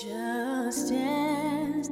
Just 0.00 0.92
as 0.92 1.90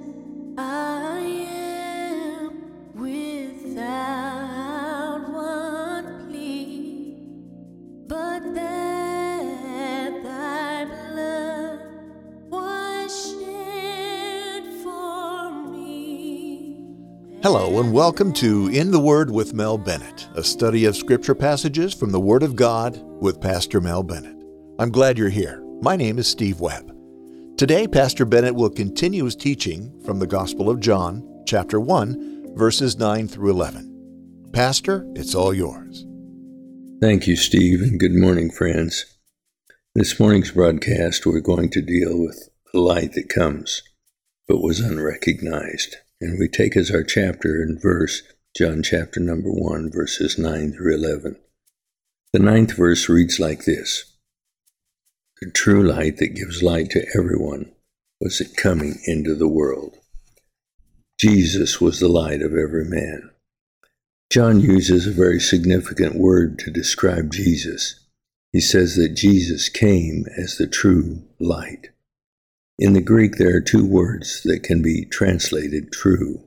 I 0.56 1.18
am 1.20 2.94
without 2.94 4.38
one 5.30 6.26
plea, 6.26 7.16
but 8.06 8.54
thy 8.54 9.44
blood 10.86 11.80
was 12.48 13.12
shed. 13.28 14.62
Hello, 17.42 17.78
and 17.78 17.92
welcome 17.92 18.32
to 18.34 18.68
In 18.68 18.90
the 18.90 18.98
Word 18.98 19.30
with 19.30 19.52
Mel 19.52 19.76
Bennett, 19.76 20.28
a 20.34 20.42
study 20.42 20.86
of 20.86 20.96
Scripture 20.96 21.34
passages 21.34 21.92
from 21.92 22.12
the 22.12 22.20
Word 22.20 22.42
of 22.42 22.56
God 22.56 23.02
with 23.20 23.38
Pastor 23.42 23.82
Mel 23.82 24.02
Bennett. 24.02 24.38
I'm 24.78 24.90
glad 24.90 25.18
you're 25.18 25.28
here. 25.28 25.62
My 25.82 25.94
name 25.94 26.18
is 26.18 26.26
Steve 26.26 26.60
Webb. 26.60 26.97
Today, 27.58 27.88
Pastor 27.88 28.24
Bennett 28.24 28.54
will 28.54 28.70
continue 28.70 29.24
his 29.24 29.34
teaching 29.34 30.00
from 30.04 30.20
the 30.20 30.28
Gospel 30.28 30.70
of 30.70 30.78
John, 30.78 31.42
chapter 31.44 31.80
1, 31.80 32.54
verses 32.56 32.96
9 32.96 33.26
through 33.26 33.50
11. 33.50 34.50
Pastor, 34.52 35.04
it's 35.16 35.34
all 35.34 35.52
yours. 35.52 36.06
Thank 37.00 37.26
you, 37.26 37.34
Steve, 37.34 37.80
and 37.82 37.98
good 37.98 38.14
morning, 38.14 38.52
friends. 38.52 39.18
This 39.92 40.20
morning's 40.20 40.52
broadcast, 40.52 41.26
we're 41.26 41.40
going 41.40 41.70
to 41.70 41.82
deal 41.82 42.22
with 42.22 42.48
the 42.72 42.78
light 42.78 43.14
that 43.14 43.28
comes 43.28 43.82
but 44.46 44.62
was 44.62 44.78
unrecognized. 44.78 45.96
And 46.20 46.38
we 46.38 46.46
take 46.46 46.76
as 46.76 46.92
our 46.92 47.02
chapter 47.02 47.60
and 47.60 47.82
verse 47.82 48.22
John 48.56 48.84
chapter 48.84 49.18
number 49.18 49.50
1, 49.50 49.90
verses 49.92 50.38
9 50.38 50.74
through 50.74 50.94
11. 50.94 51.36
The 52.32 52.38
ninth 52.38 52.76
verse 52.76 53.08
reads 53.08 53.40
like 53.40 53.64
this 53.64 54.16
the 55.40 55.50
true 55.50 55.82
light 55.82 56.16
that 56.16 56.34
gives 56.34 56.62
light 56.62 56.90
to 56.90 57.06
everyone 57.16 57.70
was 58.20 58.40
it 58.40 58.56
coming 58.56 58.98
into 59.04 59.34
the 59.34 59.48
world. 59.48 59.96
Jesus 61.20 61.80
was 61.80 62.00
the 62.00 62.08
light 62.08 62.42
of 62.42 62.56
every 62.56 62.84
man. 62.84 63.30
John 64.30 64.60
uses 64.60 65.06
a 65.06 65.12
very 65.12 65.38
significant 65.38 66.16
word 66.16 66.58
to 66.60 66.70
describe 66.70 67.32
Jesus. 67.32 68.00
He 68.52 68.60
says 68.60 68.96
that 68.96 69.14
Jesus 69.14 69.68
came 69.68 70.26
as 70.36 70.56
the 70.56 70.66
true 70.66 71.22
light. 71.38 71.90
In 72.78 72.92
the 72.92 73.00
Greek, 73.00 73.36
there 73.36 73.56
are 73.56 73.60
two 73.60 73.86
words 73.86 74.42
that 74.42 74.62
can 74.62 74.82
be 74.82 75.04
translated 75.04 75.92
true 75.92 76.42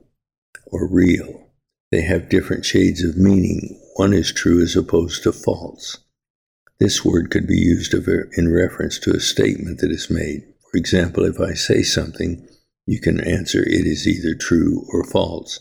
or 0.66 0.86
real. 0.86 1.48
They 1.90 2.02
have 2.02 2.28
different 2.28 2.64
shades 2.64 3.02
of 3.02 3.16
meaning. 3.16 3.80
One 3.96 4.12
is 4.12 4.32
true 4.32 4.62
as 4.62 4.76
opposed 4.76 5.22
to 5.22 5.32
false. 5.32 5.98
This 6.80 7.04
word 7.04 7.30
could 7.30 7.46
be 7.46 7.58
used 7.58 7.94
in 7.94 8.52
reference 8.52 8.98
to 9.00 9.12
a 9.12 9.20
statement 9.20 9.80
that 9.80 9.90
is 9.90 10.10
made. 10.10 10.42
For 10.70 10.78
example, 10.78 11.24
if 11.24 11.40
I 11.40 11.54
say 11.54 11.82
something, 11.82 12.48
you 12.86 13.00
can 13.00 13.20
answer 13.20 13.62
it 13.62 13.86
is 13.86 14.08
either 14.08 14.34
true 14.34 14.84
or 14.92 15.04
false. 15.04 15.60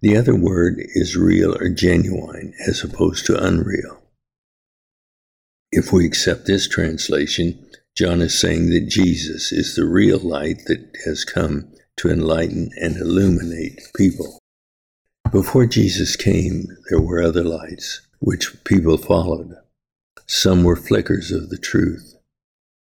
The 0.00 0.16
other 0.16 0.34
word 0.34 0.76
is 0.78 1.16
real 1.16 1.54
or 1.60 1.68
genuine 1.68 2.54
as 2.66 2.82
opposed 2.82 3.26
to 3.26 3.44
unreal. 3.44 4.00
If 5.70 5.92
we 5.92 6.06
accept 6.06 6.46
this 6.46 6.66
translation, 6.66 7.66
John 7.96 8.22
is 8.22 8.38
saying 8.38 8.70
that 8.70 8.88
Jesus 8.88 9.52
is 9.52 9.74
the 9.74 9.84
real 9.84 10.18
light 10.18 10.64
that 10.66 10.96
has 11.04 11.24
come 11.24 11.72
to 11.96 12.10
enlighten 12.10 12.70
and 12.80 12.96
illuminate 12.96 13.80
people. 13.94 14.38
Before 15.30 15.66
Jesus 15.66 16.16
came, 16.16 16.68
there 16.88 17.00
were 17.00 17.22
other 17.22 17.44
lights 17.44 18.00
which 18.20 18.64
people 18.64 18.96
followed. 18.96 19.56
Some 20.30 20.62
were 20.62 20.76
flickers 20.76 21.32
of 21.32 21.48
the 21.48 21.56
truth. 21.56 22.14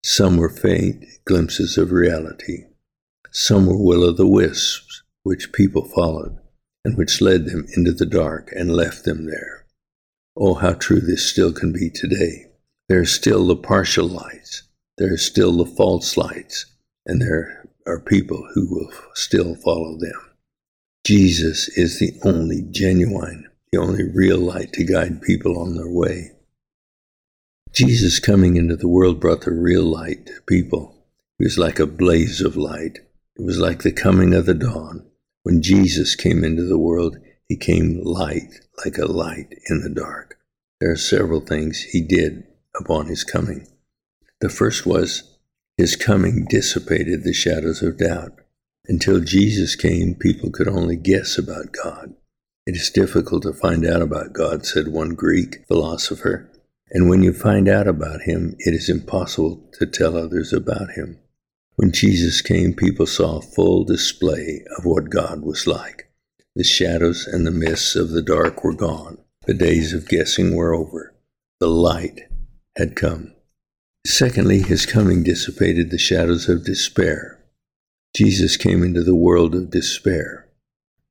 Some 0.05 0.37
were 0.37 0.51
faint 0.51 1.07
glimpses 1.25 1.79
of 1.79 1.91
reality. 1.91 2.67
Some 3.31 3.67
were 3.67 3.83
will 3.83 4.05
o' 4.05 4.13
the 4.13 4.27
wisps, 4.27 5.03
which 5.23 5.53
people 5.53 5.85
followed, 5.89 6.39
and 6.85 6.99
which 6.99 7.23
led 7.23 7.47
them 7.47 7.67
into 7.75 7.93
the 7.93 8.05
dark 8.05 8.53
and 8.55 8.77
left 8.77 9.05
them 9.05 9.25
there. 9.25 9.65
Oh, 10.37 10.55
how 10.55 10.75
true 10.75 11.01
this 11.01 11.25
still 11.25 11.53
can 11.53 11.73
be 11.73 11.89
today. 11.89 12.47
There 12.91 13.01
are 13.01 13.07
still 13.07 13.47
the 13.47 13.57
partial 13.57 14.07
lights, 14.07 14.65
there 14.99 15.13
are 15.15 15.19
still 15.19 15.57
the 15.57 15.65
false 15.65 16.19
lights, 16.19 16.67
and 17.07 17.23
there 17.23 17.69
are 17.87 18.01
people 18.01 18.47
who 18.55 18.69
will 18.71 18.93
still 19.15 19.55
follow 19.55 19.97
them. 19.99 20.37
Jesus 21.07 21.69
is 21.71 21.99
the 21.99 22.19
only 22.23 22.63
genuine, 22.71 23.49
the 23.73 23.79
only 23.79 24.05
real 24.05 24.39
light 24.39 24.75
to 24.75 24.85
guide 24.85 25.23
people 25.23 25.59
on 25.59 25.75
their 25.75 25.89
way. 25.89 26.33
Jesus 27.73 28.19
coming 28.19 28.57
into 28.57 28.75
the 28.75 28.89
world 28.89 29.21
brought 29.21 29.43
the 29.43 29.53
real 29.53 29.85
light 29.85 30.27
to 30.27 30.41
people. 30.49 30.97
It 31.39 31.45
was 31.45 31.57
like 31.57 31.79
a 31.79 31.87
blaze 31.87 32.41
of 32.41 32.57
light. 32.57 32.99
It 33.37 33.45
was 33.45 33.59
like 33.59 33.83
the 33.83 33.93
coming 33.93 34.35
of 34.35 34.47
the 34.47 34.55
dawn. 34.55 35.07
When 35.45 35.63
Jesus 35.63 36.17
came 36.17 36.43
into 36.43 36.65
the 36.65 36.79
world, 36.79 37.17
he 37.49 37.57
came 37.57 38.01
light, 38.03 38.61
like 38.85 38.99
a 38.99 39.07
light 39.07 39.55
in 39.69 39.83
the 39.83 39.89
dark. 39.89 40.37
There 40.81 40.91
are 40.91 40.97
several 40.97 41.41
things 41.41 41.81
he 41.81 42.03
did 42.03 42.45
upon 42.79 43.07
his 43.07 43.23
coming. 43.23 43.69
The 44.41 44.49
first 44.49 44.85
was 44.85 45.39
his 45.77 45.95
coming 45.95 46.47
dissipated 46.51 47.23
the 47.23 47.33
shadows 47.33 47.83
of 47.83 47.99
doubt. 47.99 48.33
Until 48.87 49.21
Jesus 49.21 49.77
came, 49.77 50.17
people 50.17 50.51
could 50.51 50.69
only 50.69 50.97
guess 50.97 51.39
about 51.39 51.73
God. 51.73 52.15
It 52.67 52.75
is 52.75 52.91
difficult 52.91 53.45
to 53.45 53.53
find 53.53 53.87
out 53.87 54.03
about 54.03 54.33
God, 54.33 54.67
said 54.67 54.89
one 54.89 55.11
Greek 55.11 55.65
philosopher. 55.69 56.50
And 56.91 57.09
when 57.09 57.23
you 57.23 57.33
find 57.33 57.69
out 57.69 57.87
about 57.87 58.23
him, 58.23 58.57
it 58.59 58.75
is 58.75 58.89
impossible 58.89 59.63
to 59.75 59.87
tell 59.87 60.17
others 60.17 60.53
about 60.53 60.93
him. 60.93 61.19
When 61.77 61.93
Jesus 61.93 62.43
came, 62.43 62.75
people 62.75 63.07
saw 63.07 63.39
a 63.39 63.43
full 63.43 63.85
display 63.85 64.65
of 64.77 64.85
what 64.85 65.09
God 65.11 65.43
was 65.43 65.67
like. 65.67 66.11
The 66.57 66.65
shadows 66.65 67.27
and 67.27 67.47
the 67.47 67.53
mists 67.53 67.95
of 67.95 68.11
the 68.11 68.23
dark 68.23 68.65
were 68.65 68.75
gone. 68.75 69.19
The 69.47 69.55
days 69.55 69.95
of 69.95 70.09
guessing 70.09 70.55
were 70.55 70.75
over. 70.75 71.15
The 71.61 71.69
light 71.69 72.21
had 72.77 72.97
come. 72.97 73.35
Secondly, 74.07 74.63
his 74.63 74.85
coming 74.85 75.23
dissipated 75.23 75.91
the 75.91 75.99
shadows 75.99 76.49
of 76.49 76.65
despair. 76.65 77.39
Jesus 78.17 78.57
came 78.57 78.83
into 78.83 79.05
the 79.05 79.15
world 79.15 79.55
of 79.55 79.71
despair. 79.71 80.49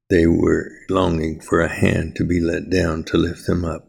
They 0.09 0.27
were 0.27 0.71
longing 0.89 1.39
for 1.39 1.61
a 1.61 1.67
hand 1.67 2.15
to 2.17 2.25
be 2.25 2.39
let 2.39 2.69
down 2.69 3.03
to 3.05 3.17
lift 3.17 3.47
them 3.47 3.63
up. 3.63 3.88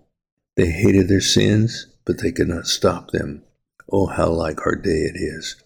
They 0.61 0.73
hated 0.73 1.09
their 1.09 1.23
sins, 1.23 1.87
but 2.05 2.21
they 2.21 2.33
could 2.33 2.49
not 2.49 2.67
stop 2.67 3.13
them. 3.13 3.45
Oh, 3.91 4.09
how 4.09 4.29
like 4.29 4.67
our 4.67 4.75
day 4.77 4.91
it 4.91 5.17
is. 5.17 5.57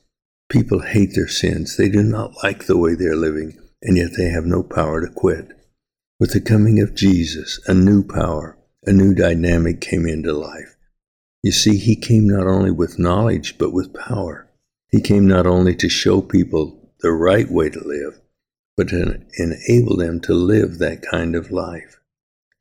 People 0.49 0.83
hate 0.83 1.17
their 1.17 1.27
sins. 1.27 1.77
They 1.77 1.89
do 1.89 2.01
not 2.01 2.45
like 2.45 2.67
the 2.67 2.79
way 2.79 2.95
they 2.95 3.07
are 3.07 3.17
living, 3.17 3.59
and 3.83 3.97
yet 3.97 4.11
they 4.17 4.29
have 4.29 4.47
no 4.47 4.63
power 4.63 5.01
to 5.01 5.13
quit. 5.13 5.49
With 6.21 6.33
the 6.33 6.41
coming 6.41 6.81
of 6.81 6.95
Jesus, 6.95 7.59
a 7.67 7.75
new 7.75 8.05
power, 8.05 8.57
a 8.85 8.93
new 8.93 9.17
dynamic 9.17 9.81
came 9.81 10.07
into 10.07 10.33
life. 10.33 10.77
You 11.43 11.51
see, 11.51 11.77
he 11.77 11.97
came 11.97 12.29
not 12.29 12.47
only 12.47 12.71
with 12.71 12.97
knowledge, 12.97 13.59
but 13.59 13.73
with 13.73 13.95
power. 13.95 14.49
He 14.93 15.01
came 15.01 15.27
not 15.27 15.45
only 15.45 15.75
to 15.75 15.89
show 15.89 16.23
people 16.23 16.93
the 17.01 17.11
right 17.11 17.51
way 17.51 17.69
to 17.69 17.81
live, 17.81 18.21
but 18.77 18.91
to 18.91 19.23
enable 19.39 19.97
them 19.97 20.21
to 20.21 20.35
live 20.35 20.79
that 20.79 21.03
kind 21.03 21.35
of 21.35 21.51
life. 21.51 21.99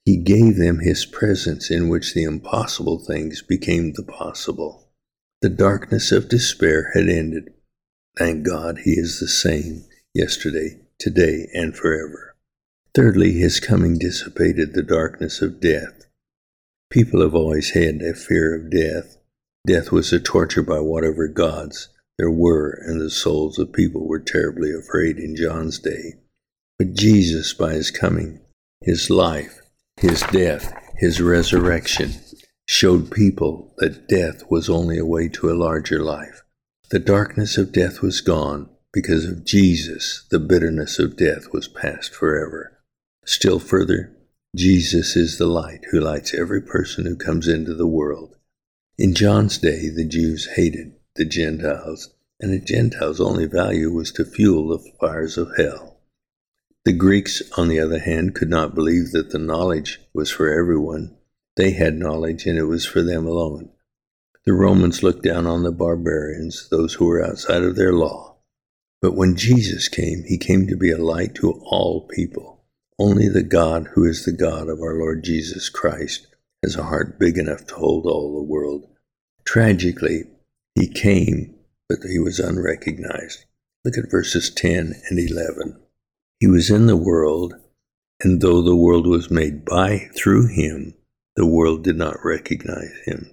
He 0.06 0.18
gave 0.18 0.58
them 0.58 0.80
his 0.80 1.06
presence 1.06 1.72
in 1.72 1.88
which 1.88 2.14
the 2.14 2.24
impossible 2.24 3.00
things 3.00 3.42
became 3.42 3.94
the 3.94 4.04
possible. 4.04 4.90
The 5.42 5.50
darkness 5.50 6.12
of 6.12 6.30
despair 6.30 6.92
had 6.94 7.08
ended. 7.08 7.54
Thank 8.18 8.46
God 8.46 8.80
he 8.84 8.92
is 8.92 9.20
the 9.20 9.28
same 9.28 9.86
yesterday, 10.14 10.82
today, 11.00 11.48
and 11.54 11.76
forever. 11.76 12.36
Thirdly, 12.94 13.34
his 13.34 13.60
coming 13.60 13.98
dissipated 13.98 14.74
the 14.74 14.84
darkness 14.84 15.42
of 15.42 15.60
death. 15.60 16.06
People 16.92 17.22
have 17.22 17.34
always 17.34 17.72
had 17.72 18.02
a 18.02 18.14
fear 18.14 18.54
of 18.56 18.70
death. 18.70 19.18
Death 19.66 19.92
was 19.92 20.14
a 20.14 20.20
torture 20.20 20.62
by 20.62 20.80
whatever 20.80 21.28
gods 21.28 21.90
there 22.20 22.30
were, 22.30 22.70
and 22.86 23.02
the 23.02 23.10
souls 23.10 23.58
of 23.58 23.74
people 23.74 24.08
were 24.08 24.20
terribly 24.20 24.72
afraid 24.72 25.18
in 25.18 25.36
John's 25.36 25.80
day. 25.80 26.20
But 26.78 26.94
Jesus, 26.94 27.54
by 27.54 27.74
his 27.74 27.90
coming, 27.90 28.42
his 28.82 29.10
life, 29.10 29.63
his 29.98 30.22
death, 30.32 30.74
his 30.98 31.22
resurrection, 31.22 32.14
showed 32.68 33.12
people 33.12 33.74
that 33.78 34.08
death 34.08 34.44
was 34.50 34.70
only 34.70 34.98
a 34.98 35.06
way 35.06 35.30
to 35.30 35.50
a 35.50 35.56
larger 35.56 36.00
life. 36.00 36.44
The 36.90 37.00
darkness 37.00 37.58
of 37.58 37.72
death 37.72 38.02
was 38.02 38.22
gone. 38.22 38.70
Because 38.92 39.26
of 39.26 39.44
Jesus, 39.44 40.28
the 40.30 40.40
bitterness 40.40 41.00
of 41.00 41.18
death 41.18 41.52
was 41.52 41.68
past 41.68 42.14
forever. 42.14 42.80
Still 43.26 43.58
further, 43.58 44.16
Jesus 44.56 45.16
is 45.16 45.40
the 45.40 45.48
light 45.48 45.86
who 45.90 46.00
lights 46.00 46.34
every 46.36 46.62
person 46.62 47.06
who 47.06 47.16
comes 47.16 47.48
into 47.48 47.74
the 47.74 47.88
world. 47.88 48.36
In 49.00 49.16
John's 49.16 49.58
day, 49.58 49.90
the 49.90 50.06
Jews 50.06 50.50
hated 50.56 50.94
the 51.16 51.26
Gentiles, 51.26 52.14
and 52.40 52.54
the 52.54 52.60
Gentiles' 52.60 53.20
only 53.20 53.48
value 53.48 53.90
was 53.90 54.12
to 54.12 54.26
fuel 54.26 54.68
the 54.68 54.92
fires 55.00 55.40
of 55.40 55.50
hell. 55.58 55.93
The 56.86 56.94
Greeks, 56.94 57.42
on 57.58 57.70
the 57.70 57.80
other 57.80 58.00
hand, 58.00 58.36
could 58.36 58.50
not 58.50 58.76
believe 58.76 59.12
that 59.12 59.30
the 59.32 59.40
knowledge 59.40 60.02
was 60.14 60.30
for 60.30 60.50
everyone. 60.50 61.16
They 61.56 61.72
had 61.72 61.96
knowledge, 61.96 62.46
and 62.46 62.58
it 62.58 62.66
was 62.66 62.86
for 62.86 63.02
them 63.02 63.26
alone. 63.26 63.70
The 64.46 64.52
Romans 64.52 65.02
looked 65.02 65.24
down 65.24 65.48
on 65.48 65.64
the 65.64 65.72
barbarians, 65.72 66.68
those 66.70 66.96
who 66.96 67.06
were 67.06 67.24
outside 67.24 67.64
of 67.64 67.78
their 67.78 67.94
law. 67.94 68.36
But 69.02 69.16
when 69.16 69.38
Jesus 69.38 69.88
came, 69.88 70.24
he 70.28 70.38
came 70.38 70.68
to 70.68 70.76
be 70.76 70.92
a 70.92 70.98
light 70.98 71.36
to 71.36 71.52
all 71.66 72.08
people. 72.08 72.66
Only 73.00 73.30
the 73.30 73.44
God 73.44 73.88
who 73.94 74.04
is 74.04 74.26
the 74.26 74.34
God 74.34 74.68
of 74.68 74.82
our 74.82 74.96
Lord 74.96 75.24
Jesus 75.24 75.70
Christ 75.70 76.28
has 76.64 76.76
a 76.76 76.84
heart 76.84 77.18
big 77.18 77.38
enough 77.38 77.66
to 77.68 77.76
hold 77.76 78.06
all 78.06 78.36
the 78.36 78.44
world. 78.44 78.88
Tragically, 79.46 80.24
he 80.76 80.88
came, 80.88 81.56
but 81.88 82.00
he 82.10 82.20
was 82.20 82.40
unrecognized. 82.40 83.46
Look 83.86 83.98
at 83.98 84.12
verses 84.12 84.50
10 84.50 84.94
and 85.10 85.20
11. 85.20 85.80
He 86.44 86.48
was 86.48 86.70
in 86.70 86.88
the 86.88 86.98
world, 86.98 87.54
and 88.20 88.42
though 88.42 88.62
the 88.62 88.76
world 88.76 89.08
was 89.08 89.32
made 89.32 89.64
by 89.64 90.10
through 90.14 90.48
him, 90.48 90.94
the 91.38 91.46
world 91.46 91.86
did 91.86 91.96
not 91.96 92.18
recognize 92.22 92.92
him. 93.06 93.32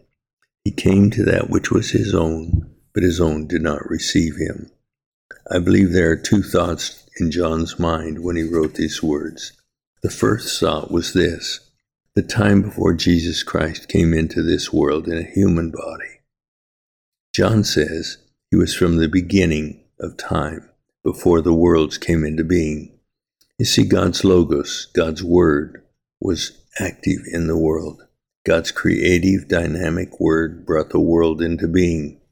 He 0.64 0.70
came 0.70 1.10
to 1.10 1.24
that 1.24 1.50
which 1.50 1.72
was 1.72 1.90
his 1.90 2.14
own, 2.14 2.72
but 2.94 3.02
his 3.02 3.20
own 3.20 3.48
did 3.48 3.62
not 3.62 3.90
receive 3.90 4.36
him. 4.36 4.70
I 5.50 5.58
believe 5.58 5.90
there 5.90 6.12
are 6.12 6.16
two 6.16 6.44
thoughts 6.44 7.04
in 7.18 7.32
John's 7.32 7.80
mind 7.80 8.22
when 8.22 8.36
he 8.36 8.44
wrote 8.44 8.74
these 8.74 9.02
words. 9.02 9.54
The 10.04 10.08
first 10.08 10.60
thought 10.60 10.92
was 10.92 11.12
this 11.12 11.68
the 12.14 12.22
time 12.22 12.62
before 12.62 12.94
Jesus 12.94 13.42
Christ 13.42 13.88
came 13.88 14.14
into 14.14 14.40
this 14.40 14.72
world 14.72 15.08
in 15.08 15.18
a 15.18 15.28
human 15.28 15.72
body. 15.72 16.20
John 17.34 17.64
says 17.64 18.18
he 18.52 18.56
was 18.56 18.72
from 18.72 18.98
the 18.98 19.08
beginning 19.08 19.82
of 19.98 20.16
time, 20.16 20.70
before 21.02 21.40
the 21.40 21.52
worlds 21.52 21.98
came 21.98 22.22
into 22.22 22.44
being. 22.44 22.98
You 23.60 23.66
see, 23.66 23.84
God's 23.84 24.24
Logos, 24.24 24.86
God's 24.94 25.22
Word, 25.22 25.82
was 26.18 26.52
active 26.78 27.18
in 27.30 27.46
the 27.46 27.58
world. 27.58 28.02
God's 28.46 28.70
creative, 28.70 29.48
dynamic 29.48 30.18
Word 30.18 30.64
brought 30.64 30.88
the 30.88 30.98
world 30.98 31.42
into 31.42 31.68
being. 31.68 32.22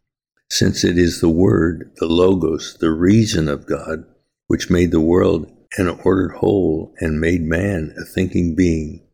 Since 0.49 0.85
it 0.85 0.97
is 0.97 1.21
the 1.21 1.29
Word, 1.29 1.93
the 1.97 2.07
Logos, 2.07 2.79
the 2.81 2.93
reason 2.93 3.47
of 3.47 3.67
God, 3.67 4.07
which 4.47 4.71
made 4.71 4.91
the 4.91 5.03
world 5.03 5.53
an 5.77 5.91
ordered 6.03 6.37
whole 6.37 6.95
and 6.99 7.21
made 7.21 7.43
man 7.43 7.95
a 8.01 8.07
thinking 8.07 8.55
being, 8.55 9.07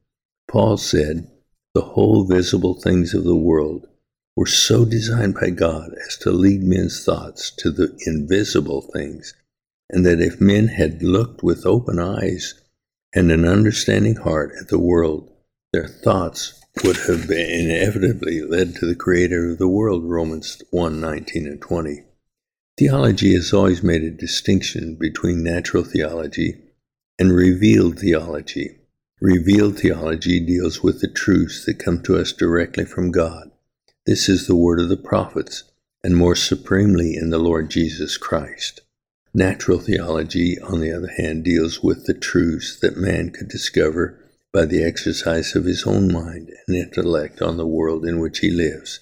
Paul 0.46 0.76
said, 0.76 1.28
The 1.74 1.82
whole 1.82 2.28
visible 2.28 2.80
things 2.80 3.12
of 3.12 3.24
the 3.24 3.34
world 3.34 3.88
were 4.36 4.46
so 4.46 4.84
designed 4.84 5.34
by 5.34 5.50
God 5.50 5.90
as 6.06 6.16
to 6.18 6.30
lead 6.30 6.62
men's 6.62 7.04
thoughts 7.04 7.50
to 7.56 7.72
the 7.72 7.92
invisible 8.06 8.82
things, 8.94 9.34
and 9.90 10.04
that 10.04 10.20
if 10.20 10.40
men 10.40 10.68
had 10.68 11.02
looked 11.02 11.42
with 11.42 11.66
open 11.66 11.98
eyes 11.98 12.54
and 13.14 13.30
an 13.30 13.44
understanding 13.44 14.16
heart 14.16 14.52
at 14.60 14.68
the 14.68 14.78
world, 14.78 15.30
their 15.72 15.88
thoughts 15.88 16.60
would 16.82 16.96
have 16.96 17.28
been 17.28 17.70
inevitably 17.70 18.40
led 18.42 18.74
to 18.74 18.86
the 18.86 18.96
creator 18.96 19.50
of 19.50 19.58
the 19.58 19.68
world, 19.68 20.04
Romans 20.04 20.60
1 20.70 21.00
19 21.00 21.46
and 21.46 21.60
20. 21.60 22.02
Theology 22.76 23.34
has 23.34 23.52
always 23.52 23.82
made 23.82 24.02
a 24.02 24.10
distinction 24.10 24.96
between 24.96 25.44
natural 25.44 25.84
theology 25.84 26.60
and 27.18 27.32
revealed 27.32 28.00
theology. 28.00 28.78
Revealed 29.20 29.78
theology 29.78 30.40
deals 30.40 30.82
with 30.82 31.00
the 31.00 31.08
truths 31.08 31.64
that 31.64 31.78
come 31.78 32.02
to 32.02 32.16
us 32.16 32.32
directly 32.32 32.84
from 32.84 33.12
God. 33.12 33.52
This 34.06 34.28
is 34.28 34.46
the 34.46 34.56
word 34.56 34.80
of 34.80 34.88
the 34.88 34.96
prophets, 34.96 35.64
and 36.02 36.16
more 36.16 36.34
supremely 36.34 37.14
in 37.14 37.30
the 37.30 37.38
Lord 37.38 37.70
Jesus 37.70 38.16
Christ. 38.16 38.80
Natural 39.36 39.80
theology, 39.80 40.60
on 40.60 40.78
the 40.78 40.92
other 40.92 41.10
hand, 41.16 41.42
deals 41.42 41.82
with 41.82 42.06
the 42.06 42.14
truths 42.14 42.78
that 42.78 42.96
man 42.96 43.30
could 43.30 43.48
discover 43.48 44.16
by 44.52 44.64
the 44.64 44.84
exercise 44.84 45.56
of 45.56 45.64
his 45.64 45.88
own 45.88 46.12
mind 46.12 46.52
and 46.68 46.76
intellect 46.76 47.42
on 47.42 47.56
the 47.56 47.66
world 47.66 48.06
in 48.06 48.20
which 48.20 48.38
he 48.38 48.50
lives. 48.50 49.00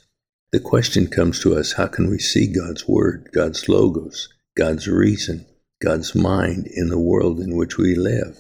The 0.50 0.58
question 0.58 1.08
comes 1.08 1.38
to 1.40 1.54
us 1.54 1.74
how 1.74 1.86
can 1.86 2.08
we 2.08 2.18
see 2.18 2.46
God's 2.46 2.88
Word, 2.88 3.28
God's 3.34 3.68
Logos, 3.68 4.30
God's 4.56 4.88
reason, 4.88 5.44
God's 5.82 6.14
mind 6.14 6.66
in 6.66 6.88
the 6.88 6.98
world 6.98 7.38
in 7.38 7.54
which 7.54 7.76
we 7.76 7.94
live? 7.94 8.38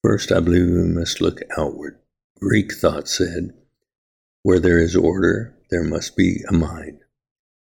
First, 0.00 0.30
I 0.30 0.38
believe 0.38 0.66
we 0.66 0.84
must 0.84 1.20
look 1.20 1.40
outward. 1.58 1.98
Greek 2.38 2.72
thought 2.72 3.08
said, 3.08 3.52
Where 4.44 4.60
there 4.60 4.78
is 4.78 4.94
order, 4.94 5.56
there 5.70 5.82
must 5.82 6.16
be 6.16 6.44
a 6.48 6.52
mind. 6.52 7.00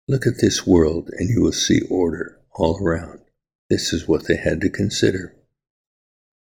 Look 0.06 0.28
at 0.28 0.40
this 0.40 0.64
world 0.64 1.10
and 1.18 1.28
you 1.28 1.42
will 1.42 1.50
see 1.50 1.80
order 1.90 2.35
all 2.56 2.78
around. 2.82 3.20
This 3.70 3.92
is 3.92 4.08
what 4.08 4.26
they 4.26 4.36
had 4.36 4.60
to 4.60 4.70
consider. 4.70 5.34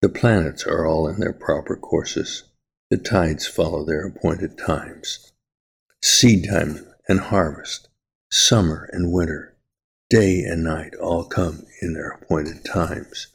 The 0.00 0.08
planets 0.08 0.64
are 0.64 0.86
all 0.86 1.08
in 1.08 1.18
their 1.18 1.32
proper 1.32 1.76
courses. 1.76 2.44
The 2.90 2.98
tides 2.98 3.46
follow 3.46 3.84
their 3.84 4.06
appointed 4.06 4.56
times. 4.56 5.32
Seed 6.02 6.48
time 6.48 6.86
and 7.08 7.20
harvest, 7.20 7.88
summer 8.30 8.88
and 8.92 9.12
winter, 9.12 9.56
day 10.08 10.42
and 10.42 10.62
night 10.62 10.94
all 10.94 11.24
come 11.24 11.66
in 11.82 11.94
their 11.94 12.10
appointed 12.10 12.64
times. 12.64 13.28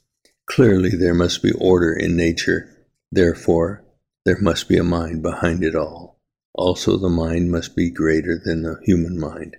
Clearly, 0.45 0.89
there 0.89 1.13
must 1.13 1.41
be 1.41 1.51
order 1.51 1.93
in 1.93 2.15
nature. 2.15 2.69
Therefore, 3.11 3.83
there 4.25 4.39
must 4.39 4.67
be 4.67 4.77
a 4.77 4.83
mind 4.83 5.21
behind 5.21 5.63
it 5.63 5.75
all. 5.75 6.19
Also, 6.53 6.97
the 6.97 7.09
mind 7.09 7.51
must 7.51 7.75
be 7.75 7.89
greater 7.89 8.39
than 8.43 8.61
the 8.61 8.79
human 8.83 9.19
mind. 9.19 9.57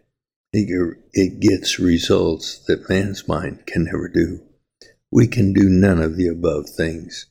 It 0.57 1.41
gets 1.41 1.81
results 1.81 2.61
that 2.69 2.89
man's 2.89 3.27
mind 3.27 3.67
can 3.67 3.85
never 3.85 4.09
do. 4.09 4.41
We 5.11 5.27
can 5.27 5.53
do 5.53 5.69
none 5.69 6.01
of 6.01 6.17
the 6.17 6.29
above 6.29 6.71
things. 6.71 7.27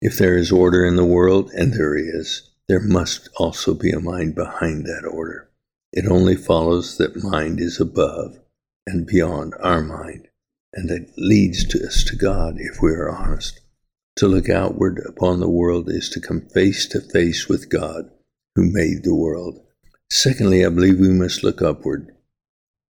If 0.00 0.16
there 0.16 0.38
is 0.38 0.50
order 0.50 0.82
in 0.82 0.96
the 0.96 1.04
world, 1.04 1.50
and 1.52 1.74
there 1.74 1.94
is, 1.94 2.50
there 2.66 2.80
must 2.80 3.28
also 3.36 3.74
be 3.74 3.90
a 3.90 4.00
mind 4.00 4.34
behind 4.34 4.86
that 4.86 5.06
order. 5.06 5.50
It 5.92 6.06
only 6.06 6.36
follows 6.36 6.96
that 6.96 7.22
mind 7.22 7.60
is 7.60 7.80
above 7.80 8.38
and 8.86 9.06
beyond 9.06 9.52
our 9.60 9.82
mind, 9.82 10.28
and 10.72 10.88
that 10.88 11.12
leads 11.18 11.66
to 11.68 11.86
us 11.86 12.02
to 12.04 12.16
God 12.16 12.54
if 12.58 12.80
we 12.80 12.92
are 12.92 13.10
honest. 13.10 13.60
To 14.16 14.26
look 14.26 14.48
outward 14.48 15.02
upon 15.06 15.40
the 15.40 15.50
world 15.50 15.90
is 15.90 16.08
to 16.10 16.20
come 16.20 16.40
face 16.40 16.86
to 16.88 17.00
face 17.00 17.46
with 17.46 17.68
God 17.68 18.10
who 18.54 18.72
made 18.72 19.04
the 19.04 19.14
world. 19.14 19.60
Secondly, 20.10 20.64
I 20.64 20.70
believe 20.70 20.98
we 20.98 21.10
must 21.10 21.44
look 21.44 21.60
upward. 21.60 22.10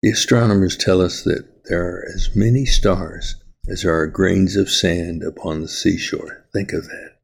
The 0.02 0.10
astronomers 0.10 0.76
tell 0.76 1.00
us 1.00 1.24
that 1.24 1.66
there 1.66 1.86
are 1.86 2.06
as 2.16 2.36
many 2.36 2.66
stars 2.66 3.36
as 3.68 3.84
there 3.84 3.96
are 3.96 4.08
grains 4.08 4.56
of 4.56 4.70
sand 4.70 5.22
upon 5.24 5.62
the 5.62 5.68
seashore. 5.68 6.46
Think 6.52 6.74
of 6.74 6.86
that. 6.86 7.18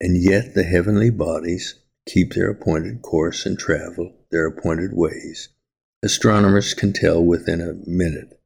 And 0.00 0.20
yet 0.20 0.54
the 0.54 0.64
heavenly 0.64 1.10
bodies 1.10 1.76
keep 2.06 2.34
their 2.34 2.50
appointed 2.50 3.02
course 3.02 3.46
and 3.46 3.58
travel 3.58 4.12
their 4.30 4.46
appointed 4.46 4.90
ways. 4.92 5.50
Astronomers 6.02 6.74
can 6.74 6.92
tell 6.92 7.24
within 7.24 7.60
a 7.60 7.88
minute 7.88 8.40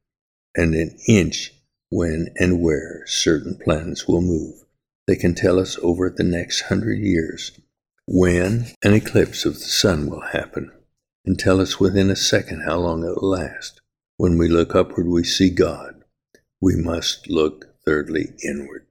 and 0.55 0.75
an 0.75 0.97
inch 1.09 1.55
when 1.91 2.29
and 2.37 2.63
where 2.63 3.05
certain 3.07 3.59
planets 3.63 4.07
will 4.07 4.21
move. 4.21 4.65
They 5.07 5.17
can 5.17 5.35
tell 5.35 5.59
us 5.59 5.79
over 5.83 6.11
the 6.11 6.23
next 6.23 6.63
hundred 6.63 6.99
years 6.99 7.53
when 8.07 8.67
an 8.83 8.93
eclipse 8.93 9.45
of 9.45 9.55
the 9.55 9.61
sun 9.61 10.09
will 10.09 10.21
happen, 10.21 10.71
and 11.31 11.39
tell 11.39 11.61
us 11.61 11.79
within 11.79 12.11
a 12.11 12.17
second 12.17 12.63
how 12.63 12.77
long 12.77 13.05
it 13.05 13.15
will 13.15 13.31
last. 13.31 13.81
When 14.17 14.37
we 14.37 14.49
look 14.49 14.75
upward, 14.75 15.07
we 15.07 15.23
see 15.23 15.49
God. 15.49 16.03
We 16.61 16.75
must 16.75 17.31
look, 17.31 17.67
thirdly, 17.85 18.35
inward. 18.45 18.89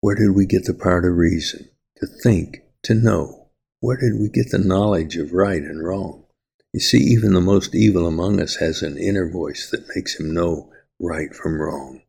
Where 0.00 0.16
did 0.16 0.30
we 0.30 0.46
get 0.46 0.64
the 0.64 0.74
power 0.74 1.00
to 1.00 1.10
reason, 1.10 1.68
to 1.98 2.08
think, 2.08 2.62
to 2.82 2.94
know? 2.94 3.50
Where 3.78 3.96
did 3.96 4.18
we 4.18 4.28
get 4.28 4.50
the 4.50 4.58
knowledge 4.58 5.16
of 5.16 5.32
right 5.32 5.62
and 5.62 5.80
wrong? 5.80 6.24
You 6.72 6.80
see, 6.80 6.98
even 6.98 7.34
the 7.34 7.40
most 7.40 7.72
evil 7.72 8.04
among 8.04 8.40
us 8.40 8.56
has 8.56 8.82
an 8.82 8.98
inner 8.98 9.30
voice 9.30 9.70
that 9.70 9.94
makes 9.94 10.18
him 10.18 10.34
know 10.34 10.72
right 10.98 11.32
from 11.32 11.62
wrong. 11.62 12.02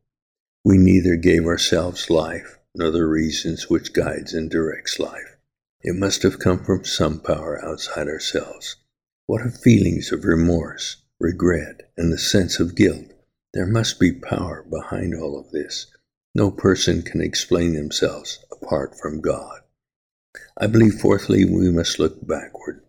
We 0.64 0.76
neither 0.76 1.14
gave 1.14 1.46
ourselves 1.46 2.10
life 2.10 2.58
nor 2.74 2.90
the 2.90 3.06
reasons 3.06 3.70
which 3.70 3.92
guides 3.92 4.34
and 4.34 4.50
directs 4.50 4.98
life. 4.98 5.36
It 5.82 5.94
must 5.94 6.24
have 6.24 6.40
come 6.40 6.64
from 6.64 6.84
some 6.84 7.20
power 7.20 7.64
outside 7.64 8.08
ourselves. 8.08 8.74
What 9.26 9.46
of 9.46 9.60
feelings 9.60 10.10
of 10.10 10.24
remorse, 10.24 10.96
regret, 11.20 11.92
and 11.96 12.12
the 12.12 12.18
sense 12.18 12.58
of 12.58 12.74
guilt? 12.74 13.12
There 13.54 13.66
must 13.66 14.00
be 14.00 14.12
power 14.12 14.64
behind 14.68 15.14
all 15.14 15.38
of 15.38 15.52
this. 15.52 15.86
No 16.34 16.50
person 16.50 17.02
can 17.02 17.20
explain 17.20 17.74
themselves 17.74 18.44
apart 18.50 18.98
from 18.98 19.20
God. 19.20 19.60
I 20.58 20.66
believe, 20.66 20.94
fourthly, 20.94 21.44
we 21.44 21.70
must 21.70 21.98
look 21.98 22.26
backward. 22.26 22.82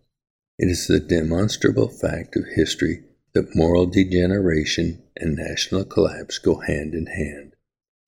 It 0.58 0.68
is 0.68 0.86
the 0.86 0.98
demonstrable 0.98 1.88
fact 1.88 2.36
of 2.36 2.46
history 2.56 3.04
that 3.32 3.54
moral 3.54 3.86
degeneration 3.86 5.02
and 5.16 5.36
national 5.36 5.84
collapse 5.84 6.38
go 6.38 6.56
hand 6.60 6.94
in 6.94 7.06
hand. 7.06 7.54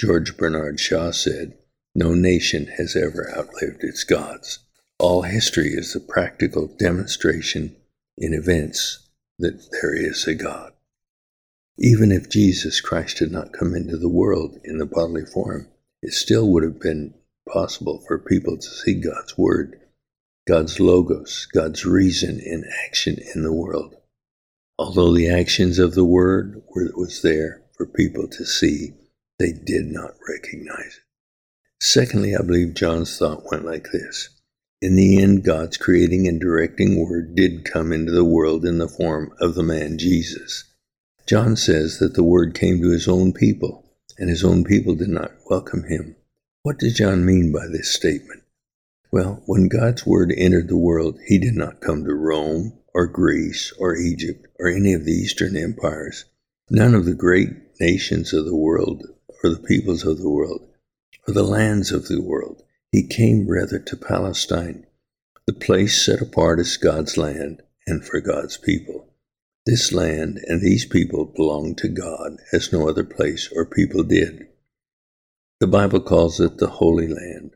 George 0.00 0.36
Bernard 0.36 0.80
Shaw 0.80 1.10
said, 1.10 1.56
No 1.94 2.14
nation 2.14 2.66
has 2.78 2.96
ever 2.96 3.32
outlived 3.36 3.84
its 3.84 4.04
gods. 4.04 4.60
All 4.98 5.22
history 5.22 5.74
is 5.74 5.94
a 5.94 6.00
practical 6.00 6.66
demonstration 6.66 7.76
in 8.18 8.34
events 8.34 9.08
that 9.38 9.68
there 9.70 9.94
is 9.94 10.26
a 10.26 10.34
God. 10.34 10.72
Even 11.78 12.10
if 12.10 12.30
Jesus 12.30 12.80
Christ 12.80 13.18
had 13.18 13.30
not 13.30 13.52
come 13.52 13.74
into 13.74 13.98
the 13.98 14.08
world 14.08 14.58
in 14.64 14.78
the 14.78 14.86
bodily 14.86 15.26
form, 15.26 15.68
it 16.02 16.12
still 16.12 16.48
would 16.50 16.62
have 16.62 16.80
been 16.80 17.14
possible 17.52 18.02
for 18.06 18.18
people 18.18 18.56
to 18.56 18.68
see 18.68 18.94
God's 18.94 19.36
Word, 19.36 19.78
God's 20.48 20.80
Logos, 20.80 21.46
God's 21.52 21.84
reason 21.84 22.40
in 22.40 22.64
action 22.86 23.18
in 23.34 23.42
the 23.42 23.52
world. 23.52 23.94
Although 24.78 25.14
the 25.14 25.28
actions 25.28 25.78
of 25.78 25.94
the 25.94 26.04
Word 26.04 26.62
were, 26.74 26.90
was 26.96 27.22
there 27.22 27.62
for 27.76 27.86
people 27.86 28.28
to 28.28 28.44
see, 28.44 28.94
they 29.38 29.52
did 29.52 29.86
not 29.86 30.14
recognize 30.28 30.96
it. 30.96 31.02
Secondly, 31.80 32.34
I 32.34 32.42
believe 32.42 32.74
John's 32.74 33.18
thought 33.18 33.50
went 33.50 33.66
like 33.66 33.88
this. 33.92 34.30
In 34.82 34.94
the 34.94 35.22
end, 35.22 35.42
God's 35.42 35.78
creating 35.78 36.28
and 36.28 36.38
directing 36.38 37.00
word 37.00 37.34
did 37.34 37.64
come 37.64 37.92
into 37.92 38.12
the 38.12 38.24
world 38.24 38.66
in 38.66 38.76
the 38.76 38.88
form 38.88 39.32
of 39.40 39.54
the 39.54 39.62
man 39.62 39.96
Jesus. 39.96 40.64
John 41.26 41.56
says 41.56 41.98
that 41.98 42.12
the 42.12 42.22
word 42.22 42.54
came 42.54 42.82
to 42.82 42.90
his 42.90 43.08
own 43.08 43.32
people, 43.32 43.86
and 44.18 44.28
his 44.28 44.44
own 44.44 44.64
people 44.64 44.94
did 44.94 45.08
not 45.08 45.32
welcome 45.48 45.84
him. 45.84 46.14
What 46.62 46.78
does 46.78 46.94
John 46.94 47.24
mean 47.24 47.52
by 47.52 47.66
this 47.68 47.94
statement? 47.94 48.42
Well, 49.10 49.42
when 49.46 49.68
God's 49.68 50.04
word 50.04 50.34
entered 50.36 50.68
the 50.68 50.76
world, 50.76 51.18
he 51.26 51.38
did 51.38 51.54
not 51.54 51.80
come 51.80 52.04
to 52.04 52.14
Rome 52.14 52.74
or 52.92 53.06
Greece 53.06 53.72
or 53.78 53.96
Egypt 53.96 54.46
or 54.58 54.68
any 54.68 54.92
of 54.92 55.06
the 55.06 55.12
Eastern 55.12 55.56
empires. 55.56 56.26
None 56.68 56.94
of 56.94 57.06
the 57.06 57.14
great 57.14 57.48
nations 57.80 58.34
of 58.34 58.44
the 58.44 58.56
world 58.56 59.04
or 59.42 59.48
the 59.48 59.58
peoples 59.58 60.04
of 60.04 60.18
the 60.18 60.28
world 60.28 60.68
or 61.26 61.32
the 61.32 61.44
lands 61.44 61.92
of 61.92 62.08
the 62.08 62.20
world. 62.20 62.62
He 62.96 63.06
came 63.06 63.46
rather 63.46 63.78
to 63.78 63.94
Palestine, 63.94 64.86
the 65.46 65.52
place 65.52 66.06
set 66.06 66.22
apart 66.22 66.58
as 66.58 66.78
God's 66.78 67.18
land 67.18 67.60
and 67.86 68.02
for 68.02 68.22
God's 68.22 68.56
people. 68.56 69.12
This 69.66 69.92
land 69.92 70.40
and 70.46 70.62
these 70.62 70.86
people 70.86 71.26
belonged 71.26 71.76
to 71.76 71.88
God 71.88 72.38
as 72.54 72.72
no 72.72 72.88
other 72.88 73.04
place 73.04 73.52
or 73.54 73.66
people 73.66 74.02
did. 74.02 74.48
The 75.60 75.66
Bible 75.66 76.00
calls 76.00 76.40
it 76.40 76.56
the 76.56 76.68
Holy 76.68 77.06
Land, 77.06 77.50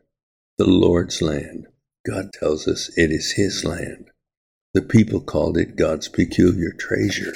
the 0.59 0.69
Lord's 0.69 1.23
land. 1.23 1.65
God 2.05 2.31
tells 2.33 2.67
us 2.67 2.95
it 2.95 3.09
is 3.09 3.31
His 3.31 3.65
land. 3.65 4.11
The 4.75 4.83
people 4.83 5.21
called 5.21 5.57
it 5.57 5.75
God's 5.75 6.07
peculiar 6.07 6.71
treasure. 6.71 7.33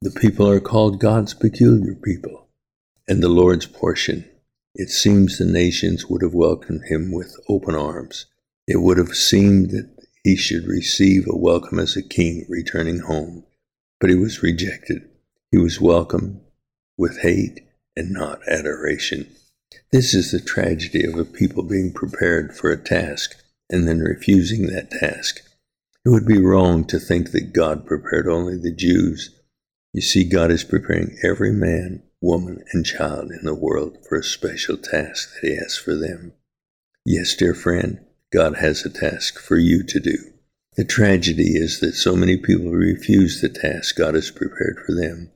The 0.00 0.12
people 0.12 0.48
are 0.48 0.60
called 0.60 0.98
God's 0.98 1.34
peculiar 1.34 1.94
people, 1.94 2.48
and 3.06 3.22
the 3.22 3.28
Lord's 3.28 3.66
portion. 3.66 4.24
It 4.74 4.90
seems 4.90 5.38
the 5.38 5.44
nations 5.44 6.06
would 6.06 6.22
have 6.22 6.34
welcomed 6.34 6.82
him 6.88 7.10
with 7.12 7.36
open 7.48 7.74
arms. 7.74 8.26
It 8.66 8.82
would 8.82 8.98
have 8.98 9.14
seemed 9.14 9.70
that 9.70 9.88
he 10.22 10.36
should 10.36 10.66
receive 10.66 11.26
a 11.26 11.36
welcome 11.36 11.78
as 11.78 11.96
a 11.96 12.02
king 12.02 12.44
returning 12.48 13.00
home, 13.00 13.44
but 14.00 14.10
he 14.10 14.16
was 14.16 14.42
rejected. 14.42 15.08
He 15.50 15.58
was 15.58 15.80
welcomed 15.80 16.40
with 16.96 17.20
hate 17.20 17.60
and 17.96 18.12
not 18.12 18.40
adoration. 18.46 19.34
This 19.90 20.12
is 20.12 20.30
the 20.30 20.40
tragedy 20.40 21.04
of 21.04 21.14
a 21.14 21.24
people 21.24 21.62
being 21.62 21.92
prepared 21.92 22.54
for 22.54 22.70
a 22.70 22.82
task 22.82 23.36
and 23.70 23.88
then 23.88 24.00
refusing 24.00 24.66
that 24.66 24.90
task. 24.90 25.40
It 26.04 26.10
would 26.10 26.26
be 26.26 26.40
wrong 26.40 26.84
to 26.86 26.98
think 26.98 27.32
that 27.32 27.52
God 27.52 27.86
prepared 27.86 28.28
only 28.28 28.56
the 28.56 28.74
Jews. 28.74 29.34
You 29.92 30.02
see, 30.02 30.28
God 30.28 30.50
is 30.50 30.64
preparing 30.64 31.16
every 31.22 31.52
man, 31.52 32.02
woman, 32.20 32.64
and 32.72 32.84
child 32.84 33.30
in 33.30 33.44
the 33.44 33.54
world 33.54 33.98
for 34.08 34.18
a 34.18 34.24
special 34.24 34.76
task 34.76 35.30
that 35.34 35.48
He 35.48 35.56
has 35.56 35.76
for 35.76 35.94
them. 35.94 36.32
Yes, 37.04 37.34
dear 37.34 37.54
friend, 37.54 38.04
God 38.32 38.56
has 38.56 38.84
a 38.84 38.90
task 38.90 39.38
for 39.38 39.56
you 39.56 39.82
to 39.84 40.00
do. 40.00 40.16
The 40.76 40.84
tragedy 40.84 41.56
is 41.56 41.80
that 41.80 41.94
so 41.94 42.14
many 42.14 42.36
people 42.36 42.70
refuse 42.70 43.40
the 43.40 43.48
task 43.48 43.96
God 43.96 44.14
has 44.14 44.30
prepared 44.30 44.80
for 44.84 44.94
them. 44.94 45.30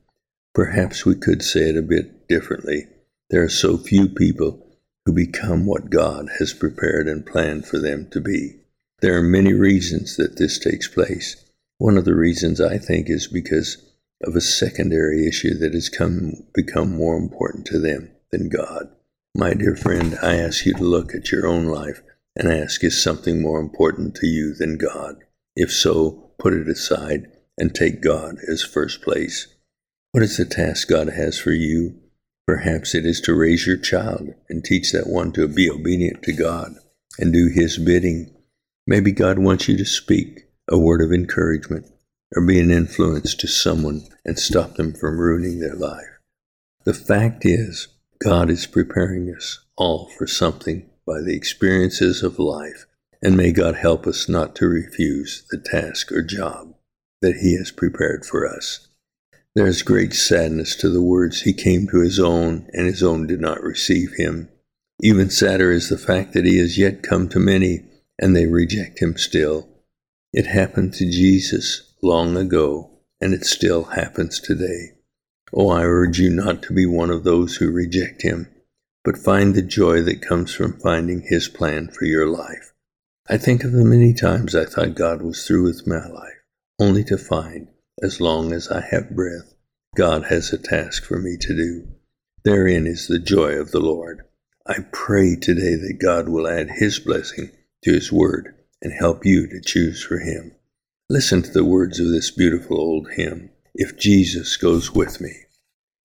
Perhaps 0.53 1.05
we 1.05 1.15
could 1.15 1.41
say 1.41 1.69
it 1.69 1.77
a 1.77 1.81
bit 1.81 2.27
differently. 2.27 2.87
There 3.29 3.43
are 3.43 3.49
so 3.49 3.77
few 3.77 4.07
people 4.07 4.65
who 5.05 5.13
become 5.13 5.65
what 5.65 5.89
God 5.89 6.29
has 6.39 6.53
prepared 6.53 7.07
and 7.07 7.25
planned 7.25 7.65
for 7.65 7.79
them 7.79 8.07
to 8.11 8.21
be. 8.21 8.59
There 9.01 9.17
are 9.17 9.23
many 9.23 9.53
reasons 9.53 10.15
that 10.17 10.37
this 10.37 10.59
takes 10.59 10.87
place. 10.87 11.35
One 11.77 11.97
of 11.97 12.05
the 12.05 12.15
reasons 12.15 12.61
I 12.61 12.77
think 12.77 13.09
is 13.09 13.27
because 13.27 13.77
of 14.25 14.35
a 14.35 14.41
secondary 14.41 15.27
issue 15.27 15.53
that 15.59 15.73
has 15.73 15.89
come 15.89 16.33
become 16.53 16.95
more 16.95 17.17
important 17.17 17.65
to 17.67 17.79
them 17.79 18.09
than 18.31 18.49
God. 18.49 18.89
My 19.35 19.53
dear 19.53 19.75
friend, 19.75 20.17
I 20.21 20.35
ask 20.35 20.65
you 20.65 20.73
to 20.73 20.83
look 20.83 21.15
at 21.15 21.31
your 21.31 21.47
own 21.47 21.65
life 21.65 22.01
and 22.35 22.47
ask 22.47 22.83
is 22.83 23.01
something 23.01 23.41
more 23.41 23.59
important 23.59 24.15
to 24.15 24.27
you 24.27 24.53
than 24.53 24.77
God? 24.77 25.17
If 25.55 25.71
so, 25.71 26.31
put 26.39 26.53
it 26.53 26.67
aside 26.67 27.27
and 27.57 27.73
take 27.73 28.01
God 28.01 28.37
as 28.47 28.63
first 28.63 29.01
place. 29.01 29.47
What 30.11 30.23
is 30.23 30.37
the 30.37 30.45
task 30.45 30.87
God 30.87 31.09
has 31.09 31.39
for 31.39 31.51
you? 31.51 31.99
Perhaps 32.45 32.93
it 32.93 33.05
is 33.05 33.21
to 33.21 33.33
raise 33.33 33.65
your 33.65 33.77
child 33.77 34.29
and 34.49 34.63
teach 34.63 34.91
that 34.91 35.07
one 35.07 35.31
to 35.33 35.47
be 35.47 35.69
obedient 35.69 36.23
to 36.23 36.33
God 36.33 36.73
and 37.17 37.31
do 37.31 37.49
His 37.53 37.77
bidding. 37.77 38.35
Maybe 38.85 39.11
God 39.11 39.39
wants 39.39 39.67
you 39.67 39.77
to 39.77 39.85
speak 39.85 40.45
a 40.67 40.77
word 40.77 41.01
of 41.01 41.11
encouragement 41.11 41.87
or 42.35 42.45
be 42.45 42.59
an 42.59 42.71
influence 42.71 43.35
to 43.35 43.47
someone 43.47 44.03
and 44.25 44.39
stop 44.39 44.75
them 44.75 44.93
from 44.93 45.19
ruining 45.19 45.59
their 45.59 45.75
life. 45.75 46.19
The 46.85 46.93
fact 46.93 47.45
is, 47.45 47.87
God 48.23 48.49
is 48.49 48.65
preparing 48.65 49.33
us 49.33 49.59
all 49.77 50.09
for 50.17 50.27
something 50.27 50.89
by 51.05 51.21
the 51.21 51.35
experiences 51.35 52.23
of 52.23 52.39
life, 52.39 52.85
and 53.21 53.37
may 53.37 53.51
God 53.51 53.75
help 53.75 54.07
us 54.07 54.27
not 54.27 54.55
to 54.55 54.67
refuse 54.67 55.43
the 55.49 55.57
task 55.57 56.11
or 56.11 56.21
job 56.21 56.73
that 57.21 57.37
He 57.37 57.57
has 57.57 57.71
prepared 57.71 58.25
for 58.25 58.47
us. 58.47 58.87
There 59.55 59.67
is 59.67 59.83
great 59.83 60.13
sadness 60.13 60.75
to 60.77 60.89
the 60.89 61.01
words, 61.01 61.41
He 61.41 61.53
came 61.53 61.87
to 61.87 62.01
His 62.01 62.19
own, 62.19 62.67
and 62.73 62.87
His 62.87 63.03
own 63.03 63.27
did 63.27 63.39
not 63.39 63.61
receive 63.61 64.13
Him. 64.17 64.49
Even 65.01 65.29
sadder 65.29 65.71
is 65.71 65.89
the 65.89 65.97
fact 65.97 66.33
that 66.33 66.45
He 66.45 66.57
has 66.57 66.77
yet 66.77 67.03
come 67.03 67.29
to 67.29 67.39
many, 67.39 67.83
and 68.19 68.35
they 68.35 68.47
reject 68.47 69.01
Him 69.01 69.17
still. 69.17 69.69
It 70.33 70.47
happened 70.47 70.93
to 70.95 71.09
Jesus 71.09 71.92
long 72.03 72.37
ago, 72.37 72.91
and 73.21 73.33
it 73.33 73.45
still 73.45 73.85
happens 73.85 74.39
today. 74.39 74.91
Oh, 75.53 75.69
I 75.69 75.83
urge 75.85 76.19
you 76.19 76.29
not 76.29 76.61
to 76.63 76.73
be 76.73 76.85
one 76.85 77.09
of 77.09 77.23
those 77.23 77.55
who 77.55 77.71
reject 77.71 78.21
Him, 78.21 78.47
but 79.03 79.17
find 79.17 79.55
the 79.55 79.61
joy 79.61 80.01
that 80.01 80.21
comes 80.21 80.53
from 80.53 80.79
finding 80.79 81.21
His 81.21 81.47
plan 81.47 81.89
for 81.89 82.05
your 82.05 82.27
life. 82.27 82.73
I 83.29 83.37
think 83.37 83.63
of 83.63 83.71
the 83.71 83.85
many 83.85 84.13
times 84.13 84.53
I 84.53 84.65
thought 84.65 84.95
God 84.95 85.21
was 85.21 85.47
through 85.47 85.63
with 85.63 85.87
my 85.87 86.05
life, 86.07 86.43
only 86.79 87.03
to 87.05 87.17
find 87.17 87.69
as 88.01 88.19
long 88.19 88.51
as 88.51 88.67
I 88.69 88.81
have 88.91 89.15
breath, 89.15 89.53
God 89.95 90.25
has 90.25 90.51
a 90.51 90.57
task 90.57 91.05
for 91.05 91.19
me 91.19 91.37
to 91.39 91.55
do. 91.55 91.87
Therein 92.43 92.87
is 92.87 93.07
the 93.07 93.19
joy 93.19 93.53
of 93.53 93.71
the 93.71 93.79
Lord. 93.79 94.23
I 94.67 94.79
pray 94.91 95.35
today 95.35 95.75
that 95.75 95.99
God 96.01 96.27
will 96.27 96.47
add 96.47 96.69
His 96.69 96.99
blessing 96.99 97.51
to 97.83 97.93
His 97.93 98.11
word 98.11 98.55
and 98.81 98.91
help 98.91 99.25
you 99.25 99.47
to 99.47 99.61
choose 99.61 100.03
for 100.03 100.19
Him. 100.19 100.55
Listen 101.09 101.41
to 101.41 101.51
the 101.51 101.65
words 101.65 101.99
of 101.99 102.07
this 102.07 102.31
beautiful 102.31 102.79
old 102.79 103.09
hymn 103.17 103.49
If 103.75 103.97
Jesus 103.97 104.55
goes 104.55 104.93
with 104.93 105.19
me. 105.19 105.33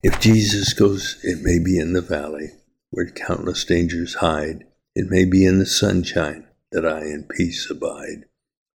If 0.03 0.19
Jesus 0.21 0.73
goes, 0.73 1.21
it 1.23 1.39
may 1.41 1.61
be 1.61 1.79
in 1.79 1.93
the 1.93 2.01
valley 2.01 2.51
where 2.91 3.09
countless 3.09 3.65
dangers 3.65 4.15
hide, 4.15 4.65
it 4.97 5.09
may 5.09 5.25
be 5.25 5.45
in 5.45 5.61
the 5.61 5.67
sunshine 5.67 6.49
that 6.73 6.85
I 6.85 7.03
in 7.03 7.29
peace 7.31 7.71
abide. 7.71 8.25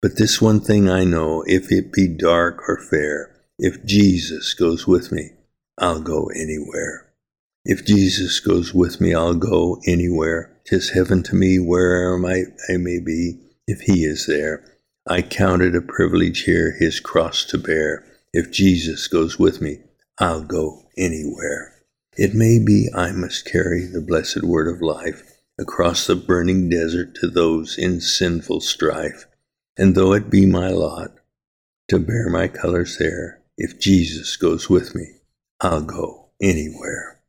But 0.02 0.18
this 0.18 0.42
one 0.42 0.60
thing 0.60 0.90
I 0.90 1.06
know, 1.06 1.44
if 1.48 1.72
it 1.72 1.94
be 1.94 2.08
dark 2.10 2.68
or 2.68 2.78
fair, 2.78 3.36
if 3.58 3.86
Jesus 3.86 4.54
goes 4.54 4.86
with 4.86 5.14
me, 5.14 5.32
I'll 5.78 6.02
go 6.02 6.30
anywhere. 6.36 7.14
If 7.64 7.86
Jesus 7.86 8.42
goes 8.42 8.74
with 8.74 9.00
me, 9.00 9.14
I'll 9.14 9.36
go 9.36 9.80
anywhere. 9.88 10.58
Tis 10.66 10.90
heaven 10.90 11.24
to 11.24 11.36
me 11.36 11.60
where'er 11.60 12.18
I 12.18 12.78
may 12.78 13.00
be, 13.00 13.40
if 13.68 13.82
he 13.82 14.04
is 14.04 14.26
there. 14.26 14.66
I 15.12 15.24
count 15.24 15.64
it 15.64 15.76
a 15.76 15.82
privilege 15.82 16.44
here 16.44 16.76
his 16.78 17.00
cross 17.00 17.44
to 17.46 17.58
bear. 17.58 18.06
If 18.32 18.52
Jesus 18.52 19.08
goes 19.08 19.40
with 19.40 19.60
me, 19.60 19.80
I'll 20.20 20.44
go 20.44 20.84
anywhere. 20.96 21.82
It 22.16 22.36
may 22.36 22.60
be 22.64 22.90
I 22.96 23.12
must 23.12 23.52
carry 23.52 23.88
the 23.88 24.02
blessed 24.02 24.44
word 24.44 24.68
of 24.68 24.84
life 24.84 25.24
across 25.58 26.06
the 26.06 26.16
burning 26.16 26.70
desert 26.70 27.16
to 27.16 27.28
those 27.28 27.76
in 27.76 28.02
sinful 28.02 28.62
strife. 28.62 29.26
And 29.76 29.96
though 29.96 30.14
it 30.14 30.30
be 30.30 30.46
my 30.46 30.68
lot 30.68 31.16
to 31.88 31.98
bear 31.98 32.30
my 32.30 32.48
colors 32.48 33.00
there, 33.00 33.42
if 33.58 33.80
Jesus 33.80 34.38
goes 34.38 34.70
with 34.70 34.94
me, 34.94 35.08
I'll 35.60 35.82
go 35.82 36.30
anywhere. 36.40 37.20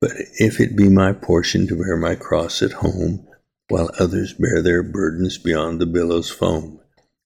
But 0.00 0.12
if 0.40 0.58
it 0.58 0.76
be 0.76 0.88
my 0.88 1.12
portion 1.12 1.68
to 1.68 1.76
bear 1.76 1.96
my 1.96 2.16
cross 2.16 2.60
at 2.60 2.72
home, 2.72 3.28
while 3.68 3.90
others 4.00 4.32
bear 4.32 4.60
their 4.60 4.82
burdens 4.82 5.38
beyond 5.38 5.80
the 5.80 5.86
billows' 5.86 6.28
foam, 6.28 6.80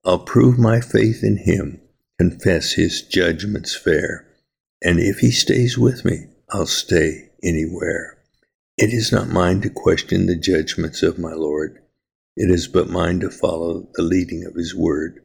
I'll 0.05 0.21
prove 0.21 0.59
my 0.59 0.81
faith 0.81 1.23
in 1.23 1.38
him, 1.38 1.81
confess 2.19 2.73
his 2.73 3.02
judgments 3.02 3.76
fair, 3.76 4.26
and 4.83 4.99
if 5.00 5.19
he 5.19 5.31
stays 5.31 5.76
with 5.76 6.05
me, 6.05 6.26
I'll 6.50 6.67
stay 6.67 7.31
anywhere. 7.43 8.19
It 8.76 8.93
is 8.93 9.11
not 9.11 9.28
mine 9.28 9.61
to 9.62 9.71
question 9.71 10.26
the 10.26 10.37
judgments 10.37 11.02
of 11.02 11.19
my 11.19 11.33
Lord. 11.33 11.83
It 12.37 12.50
is 12.50 12.69
but 12.69 12.88
mine 12.88 13.19
to 13.21 13.31
follow 13.31 13.88
the 13.95 14.02
leading 14.02 14.45
of 14.45 14.55
his 14.55 14.75
word. 14.75 15.25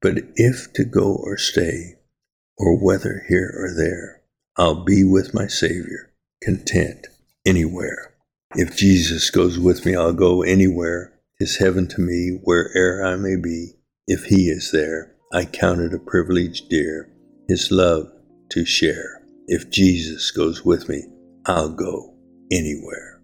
But 0.00 0.18
if 0.36 0.72
to 0.74 0.84
go 0.84 1.14
or 1.14 1.36
stay, 1.36 1.96
or 2.56 2.76
whether 2.76 3.24
here 3.28 3.52
or 3.56 3.74
there, 3.76 4.22
I'll 4.56 4.84
be 4.84 5.02
with 5.02 5.34
my 5.34 5.48
Savior, 5.48 6.12
content 6.40 7.08
anywhere. 7.44 8.14
If 8.54 8.76
Jesus 8.76 9.30
goes 9.30 9.58
with 9.58 9.84
me, 9.84 9.96
I'll 9.96 10.12
go 10.12 10.42
anywhere. 10.42 11.12
Tis 11.40 11.56
heaven 11.56 11.88
to 11.88 12.00
me, 12.00 12.38
where'er 12.44 13.04
I 13.04 13.16
may 13.16 13.36
be. 13.36 13.74
If 14.08 14.24
he 14.24 14.48
is 14.48 14.70
there, 14.72 15.14
I 15.32 15.44
count 15.44 15.80
it 15.80 15.94
a 15.94 15.98
privilege 15.98 16.62
dear, 16.68 17.12
his 17.48 17.70
love 17.70 18.10
to 18.50 18.64
share. 18.64 19.22
If 19.46 19.70
Jesus 19.70 20.30
goes 20.32 20.64
with 20.64 20.88
me, 20.88 21.04
I'll 21.46 21.70
go 21.70 22.14
anywhere. 22.50 23.20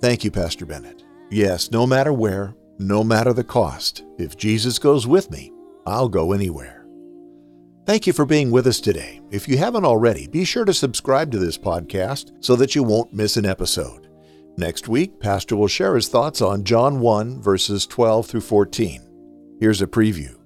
Thank 0.00 0.24
you, 0.24 0.30
Pastor 0.30 0.64
Bennett. 0.64 1.02
Yes, 1.30 1.70
no 1.70 1.86
matter 1.86 2.12
where, 2.12 2.54
no 2.78 3.04
matter 3.04 3.32
the 3.32 3.44
cost, 3.44 4.04
if 4.18 4.36
Jesus 4.36 4.78
goes 4.78 5.06
with 5.06 5.30
me, 5.30 5.52
I'll 5.86 6.08
go 6.08 6.32
anywhere. 6.32 6.86
Thank 7.86 8.06
you 8.06 8.14
for 8.14 8.24
being 8.24 8.50
with 8.50 8.66
us 8.66 8.80
today. 8.80 9.20
If 9.30 9.46
you 9.46 9.58
haven't 9.58 9.84
already, 9.84 10.26
be 10.26 10.44
sure 10.44 10.64
to 10.64 10.72
subscribe 10.72 11.30
to 11.32 11.38
this 11.38 11.58
podcast 11.58 12.32
so 12.40 12.56
that 12.56 12.74
you 12.74 12.82
won't 12.82 13.12
miss 13.12 13.36
an 13.36 13.44
episode. 13.44 14.03
Next 14.56 14.88
week, 14.88 15.18
Pastor 15.20 15.56
will 15.56 15.68
share 15.68 15.94
his 15.94 16.08
thoughts 16.08 16.40
on 16.40 16.64
John 16.64 17.00
1, 17.00 17.42
verses 17.42 17.86
12 17.86 18.26
through 18.26 18.40
14. 18.40 19.56
Here's 19.60 19.82
a 19.82 19.86
preview 19.86 20.36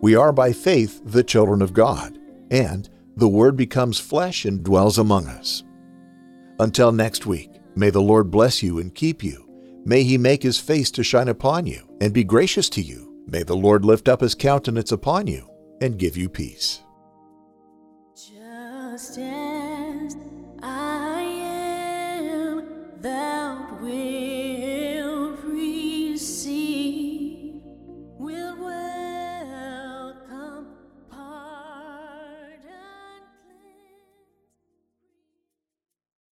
We 0.00 0.14
are 0.14 0.32
by 0.32 0.52
faith 0.52 1.00
the 1.04 1.24
children 1.24 1.62
of 1.62 1.72
God, 1.72 2.18
and 2.50 2.88
the 3.16 3.28
Word 3.28 3.56
becomes 3.56 3.98
flesh 3.98 4.44
and 4.44 4.62
dwells 4.62 4.98
among 4.98 5.28
us. 5.28 5.62
Until 6.58 6.92
next 6.92 7.26
week, 7.26 7.50
May 7.76 7.90
the 7.90 8.02
Lord 8.02 8.30
bless 8.30 8.62
you 8.62 8.78
and 8.78 8.94
keep 8.94 9.24
you. 9.24 9.48
May 9.84 10.04
he 10.04 10.16
make 10.16 10.42
his 10.42 10.60
face 10.60 10.90
to 10.92 11.02
shine 11.02 11.28
upon 11.28 11.66
you 11.66 11.88
and 12.00 12.12
be 12.12 12.22
gracious 12.22 12.68
to 12.70 12.80
you. 12.80 13.12
May 13.26 13.42
the 13.42 13.56
Lord 13.56 13.84
lift 13.84 14.08
up 14.08 14.20
his 14.20 14.34
countenance 14.34 14.92
upon 14.92 15.26
you 15.26 15.48
and 15.80 15.98
give 15.98 16.16
you 16.16 16.28
peace. 16.28 16.82
Just 18.14 19.18